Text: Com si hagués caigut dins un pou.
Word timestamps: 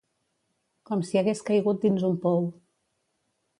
Com 0.91 1.03
si 1.09 1.19
hagués 1.21 1.45
caigut 1.51 1.85
dins 1.85 2.09
un 2.11 2.19
pou. 2.27 2.51